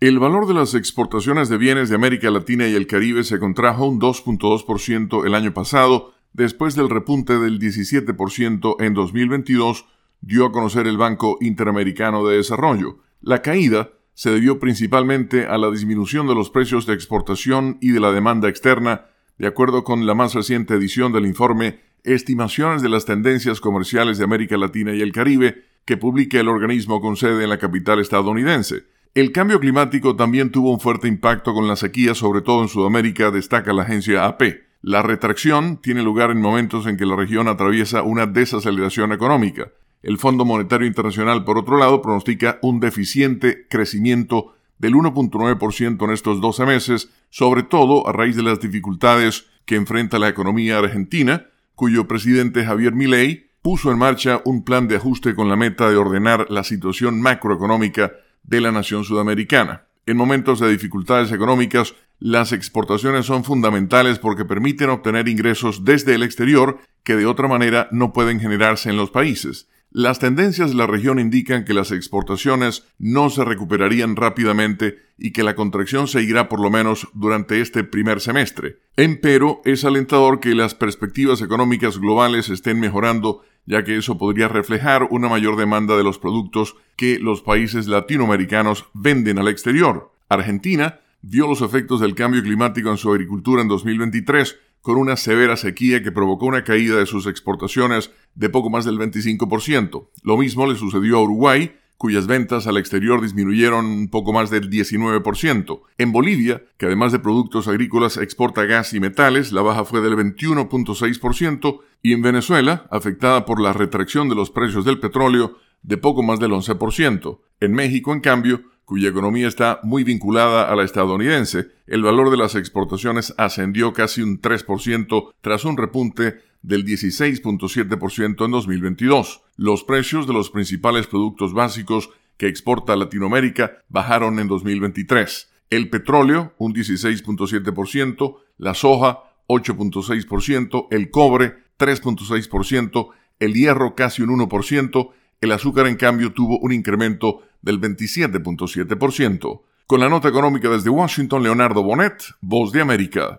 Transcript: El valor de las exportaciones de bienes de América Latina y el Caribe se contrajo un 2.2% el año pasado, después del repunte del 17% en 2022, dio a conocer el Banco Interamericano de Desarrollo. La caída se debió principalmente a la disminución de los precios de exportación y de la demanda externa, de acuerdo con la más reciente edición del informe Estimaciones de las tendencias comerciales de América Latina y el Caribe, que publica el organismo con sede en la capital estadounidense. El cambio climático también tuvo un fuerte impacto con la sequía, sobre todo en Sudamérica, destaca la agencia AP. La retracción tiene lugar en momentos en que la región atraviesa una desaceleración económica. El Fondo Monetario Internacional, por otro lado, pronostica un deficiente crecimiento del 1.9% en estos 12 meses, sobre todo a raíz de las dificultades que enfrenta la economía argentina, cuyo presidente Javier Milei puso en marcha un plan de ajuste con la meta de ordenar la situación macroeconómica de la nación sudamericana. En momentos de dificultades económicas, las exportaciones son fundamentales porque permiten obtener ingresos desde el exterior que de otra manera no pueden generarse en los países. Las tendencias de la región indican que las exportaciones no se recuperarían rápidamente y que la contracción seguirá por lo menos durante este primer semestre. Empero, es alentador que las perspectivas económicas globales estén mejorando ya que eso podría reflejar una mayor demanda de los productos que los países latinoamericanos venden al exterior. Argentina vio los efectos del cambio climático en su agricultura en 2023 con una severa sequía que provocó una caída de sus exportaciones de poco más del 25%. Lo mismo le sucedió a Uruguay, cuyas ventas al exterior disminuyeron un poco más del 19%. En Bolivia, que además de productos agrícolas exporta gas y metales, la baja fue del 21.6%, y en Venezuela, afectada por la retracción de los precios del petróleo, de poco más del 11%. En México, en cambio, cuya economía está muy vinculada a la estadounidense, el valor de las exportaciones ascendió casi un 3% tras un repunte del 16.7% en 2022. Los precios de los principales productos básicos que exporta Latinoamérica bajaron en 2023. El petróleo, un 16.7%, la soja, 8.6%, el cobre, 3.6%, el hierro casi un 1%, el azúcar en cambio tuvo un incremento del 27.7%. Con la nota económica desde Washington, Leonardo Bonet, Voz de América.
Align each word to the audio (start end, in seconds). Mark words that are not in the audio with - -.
El 0.00 0.20
valor 0.20 0.46
de 0.46 0.54
las 0.54 0.74
exportaciones 0.74 1.48
de 1.48 1.58
bienes 1.58 1.88
de 1.88 1.96
América 1.96 2.30
Latina 2.30 2.68
y 2.68 2.74
el 2.76 2.86
Caribe 2.86 3.24
se 3.24 3.40
contrajo 3.40 3.84
un 3.84 4.00
2.2% 4.00 5.26
el 5.26 5.34
año 5.34 5.52
pasado, 5.52 6.14
después 6.32 6.76
del 6.76 6.88
repunte 6.88 7.36
del 7.40 7.58
17% 7.58 8.76
en 8.78 8.94
2022, 8.94 9.86
dio 10.20 10.46
a 10.46 10.52
conocer 10.52 10.86
el 10.86 10.98
Banco 10.98 11.36
Interamericano 11.40 12.24
de 12.24 12.36
Desarrollo. 12.36 12.98
La 13.22 13.42
caída 13.42 13.90
se 14.14 14.30
debió 14.30 14.60
principalmente 14.60 15.46
a 15.46 15.58
la 15.58 15.68
disminución 15.68 16.28
de 16.28 16.36
los 16.36 16.48
precios 16.50 16.86
de 16.86 16.94
exportación 16.94 17.78
y 17.80 17.90
de 17.90 17.98
la 17.98 18.12
demanda 18.12 18.48
externa, 18.48 19.06
de 19.36 19.48
acuerdo 19.48 19.82
con 19.82 20.06
la 20.06 20.14
más 20.14 20.32
reciente 20.32 20.74
edición 20.74 21.12
del 21.12 21.26
informe 21.26 21.80
Estimaciones 22.04 22.82
de 22.82 22.88
las 22.88 23.04
tendencias 23.04 23.60
comerciales 23.60 24.16
de 24.16 24.24
América 24.24 24.56
Latina 24.56 24.94
y 24.94 25.00
el 25.00 25.10
Caribe, 25.10 25.64
que 25.84 25.96
publica 25.96 26.38
el 26.38 26.46
organismo 26.46 27.00
con 27.00 27.16
sede 27.16 27.42
en 27.42 27.50
la 27.50 27.58
capital 27.58 27.98
estadounidense. 27.98 28.84
El 29.18 29.32
cambio 29.32 29.58
climático 29.58 30.14
también 30.14 30.52
tuvo 30.52 30.70
un 30.70 30.78
fuerte 30.78 31.08
impacto 31.08 31.52
con 31.52 31.66
la 31.66 31.74
sequía, 31.74 32.14
sobre 32.14 32.40
todo 32.40 32.62
en 32.62 32.68
Sudamérica, 32.68 33.32
destaca 33.32 33.72
la 33.72 33.82
agencia 33.82 34.26
AP. 34.26 34.42
La 34.80 35.02
retracción 35.02 35.78
tiene 35.78 36.04
lugar 36.04 36.30
en 36.30 36.40
momentos 36.40 36.86
en 36.86 36.96
que 36.96 37.04
la 37.04 37.16
región 37.16 37.48
atraviesa 37.48 38.02
una 38.02 38.26
desaceleración 38.26 39.10
económica. 39.10 39.72
El 40.04 40.18
Fondo 40.18 40.44
Monetario 40.44 40.86
Internacional, 40.86 41.42
por 41.42 41.58
otro 41.58 41.78
lado, 41.78 42.00
pronostica 42.00 42.60
un 42.62 42.78
deficiente 42.78 43.66
crecimiento 43.68 44.54
del 44.78 44.94
1.9% 44.94 46.04
en 46.04 46.10
estos 46.12 46.40
12 46.40 46.64
meses, 46.64 47.10
sobre 47.28 47.64
todo 47.64 48.06
a 48.06 48.12
raíz 48.12 48.36
de 48.36 48.44
las 48.44 48.60
dificultades 48.60 49.46
que 49.64 49.74
enfrenta 49.74 50.20
la 50.20 50.28
economía 50.28 50.78
argentina, 50.78 51.48
cuyo 51.74 52.06
presidente 52.06 52.64
Javier 52.64 52.92
Milei 52.92 53.50
puso 53.62 53.90
en 53.90 53.98
marcha 53.98 54.42
un 54.44 54.62
plan 54.62 54.86
de 54.86 54.94
ajuste 54.94 55.34
con 55.34 55.48
la 55.48 55.56
meta 55.56 55.90
de 55.90 55.96
ordenar 55.96 56.46
la 56.50 56.62
situación 56.62 57.20
macroeconómica 57.20 58.12
de 58.48 58.60
la 58.60 58.72
nación 58.72 59.04
sudamericana. 59.04 59.84
En 60.06 60.16
momentos 60.16 60.58
de 60.58 60.70
dificultades 60.70 61.30
económicas, 61.32 61.94
las 62.18 62.52
exportaciones 62.52 63.26
son 63.26 63.44
fundamentales 63.44 64.18
porque 64.18 64.46
permiten 64.46 64.90
obtener 64.90 65.28
ingresos 65.28 65.84
desde 65.84 66.14
el 66.14 66.22
exterior 66.22 66.78
que 67.04 67.14
de 67.14 67.26
otra 67.26 67.46
manera 67.46 67.88
no 67.92 68.12
pueden 68.12 68.40
generarse 68.40 68.88
en 68.90 68.96
los 68.96 69.10
países. 69.10 69.68
Las 69.90 70.18
tendencias 70.18 70.70
de 70.70 70.76
la 70.76 70.86
región 70.86 71.18
indican 71.18 71.64
que 71.64 71.74
las 71.74 71.92
exportaciones 71.92 72.86
no 72.98 73.30
se 73.30 73.44
recuperarían 73.44 74.16
rápidamente 74.16 74.98
y 75.18 75.32
que 75.32 75.42
la 75.42 75.56
contracción 75.56 76.06
seguirá 76.06 76.48
por 76.48 76.60
lo 76.60 76.70
menos 76.70 77.08
durante 77.12 77.60
este 77.60 77.84
primer 77.84 78.20
semestre. 78.20 78.78
Empero, 78.96 79.60
es 79.64 79.84
alentador 79.84 80.40
que 80.40 80.54
las 80.54 80.74
perspectivas 80.74 81.42
económicas 81.42 81.98
globales 81.98 82.48
estén 82.48 82.78
mejorando 82.80 83.42
ya 83.68 83.84
que 83.84 83.98
eso 83.98 84.16
podría 84.16 84.48
reflejar 84.48 85.08
una 85.10 85.28
mayor 85.28 85.56
demanda 85.56 85.94
de 85.96 86.02
los 86.02 86.18
productos 86.18 86.76
que 86.96 87.18
los 87.18 87.42
países 87.42 87.86
latinoamericanos 87.86 88.86
venden 88.94 89.38
al 89.38 89.48
exterior. 89.48 90.10
Argentina 90.30 91.00
vio 91.20 91.46
los 91.46 91.60
efectos 91.60 92.00
del 92.00 92.14
cambio 92.14 92.42
climático 92.42 92.90
en 92.90 92.96
su 92.96 93.12
agricultura 93.12 93.60
en 93.60 93.68
2023 93.68 94.56
con 94.80 94.96
una 94.96 95.16
severa 95.16 95.56
sequía 95.58 96.02
que 96.02 96.12
provocó 96.12 96.46
una 96.46 96.64
caída 96.64 96.96
de 96.96 97.04
sus 97.04 97.26
exportaciones 97.26 98.10
de 98.34 98.48
poco 98.48 98.70
más 98.70 98.86
del 98.86 98.98
25%. 98.98 100.08
Lo 100.22 100.38
mismo 100.38 100.66
le 100.66 100.76
sucedió 100.76 101.18
a 101.18 101.22
Uruguay, 101.22 101.76
cuyas 101.98 102.28
ventas 102.28 102.68
al 102.68 102.78
exterior 102.78 103.20
disminuyeron 103.20 103.84
un 103.84 104.08
poco 104.08 104.32
más 104.32 104.50
del 104.50 104.70
19%. 104.70 105.82
En 105.98 106.12
Bolivia, 106.12 106.62
que 106.78 106.86
además 106.86 107.10
de 107.10 107.18
productos 107.18 107.66
agrícolas 107.66 108.16
exporta 108.16 108.64
gas 108.64 108.94
y 108.94 109.00
metales, 109.00 109.52
la 109.52 109.62
baja 109.62 109.84
fue 109.84 110.00
del 110.00 110.14
21.6%, 110.14 111.80
y 112.00 112.12
en 112.12 112.22
Venezuela, 112.22 112.86
afectada 112.92 113.44
por 113.44 113.60
la 113.60 113.72
retracción 113.72 114.28
de 114.28 114.36
los 114.36 114.50
precios 114.50 114.84
del 114.84 115.00
petróleo, 115.00 115.58
de 115.82 115.96
poco 115.96 116.22
más 116.22 116.38
del 116.38 116.52
11%. 116.52 117.40
En 117.60 117.72
México, 117.72 118.12
en 118.12 118.20
cambio, 118.20 118.62
cuya 118.84 119.08
economía 119.08 119.48
está 119.48 119.80
muy 119.82 120.04
vinculada 120.04 120.70
a 120.70 120.76
la 120.76 120.84
estadounidense, 120.84 121.66
el 121.88 122.02
valor 122.02 122.30
de 122.30 122.36
las 122.36 122.54
exportaciones 122.54 123.34
ascendió 123.36 123.92
casi 123.92 124.22
un 124.22 124.40
3% 124.40 125.32
tras 125.40 125.64
un 125.64 125.76
repunte 125.76 126.40
del 126.62 126.86
16.7% 126.86 128.44
en 128.44 128.50
2022. 128.50 129.42
Los 129.60 129.82
precios 129.82 130.28
de 130.28 130.32
los 130.32 130.50
principales 130.50 131.08
productos 131.08 131.52
básicos 131.52 132.10
que 132.36 132.46
exporta 132.46 132.94
Latinoamérica 132.94 133.82
bajaron 133.88 134.38
en 134.38 134.46
2023. 134.46 135.50
El 135.70 135.90
petróleo, 135.90 136.54
un 136.58 136.72
16.7%, 136.72 138.36
la 138.56 138.74
soja, 138.74 139.18
8.6%, 139.48 140.86
el 140.92 141.10
cobre, 141.10 141.56
3.6%, 141.76 143.08
el 143.40 143.54
hierro 143.54 143.96
casi 143.96 144.22
un 144.22 144.38
1%, 144.38 145.10
el 145.40 145.50
azúcar 145.50 145.88
en 145.88 145.96
cambio 145.96 146.32
tuvo 146.32 146.60
un 146.60 146.70
incremento 146.70 147.42
del 147.60 147.80
27.7%. 147.80 149.62
Con 149.88 149.98
la 149.98 150.08
nota 150.08 150.28
económica 150.28 150.68
desde 150.68 150.90
Washington, 150.90 151.42
Leonardo 151.42 151.82
Bonet, 151.82 152.22
Voz 152.40 152.70
de 152.70 152.80
América. 152.80 153.36